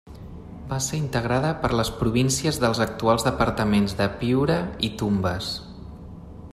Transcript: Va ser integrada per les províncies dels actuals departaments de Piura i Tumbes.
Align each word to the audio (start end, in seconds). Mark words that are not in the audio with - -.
Va 0.69 0.77
ser 0.85 0.99
integrada 1.01 1.51
per 1.65 1.69
les 1.81 1.91
províncies 1.99 2.57
dels 2.63 2.81
actuals 2.87 3.27
departaments 3.29 3.95
de 4.01 4.09
Piura 4.23 4.59
i 4.89 4.95
Tumbes. 5.03 5.53